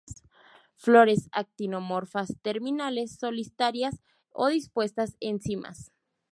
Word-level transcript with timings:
Flores 0.77 1.29
actinomorfas, 1.31 2.35
terminales, 2.41 3.17
solitarias 3.19 4.01
o 4.31 4.47
dispuestas 4.47 5.15
en 5.19 5.39
cimas. 5.39 5.91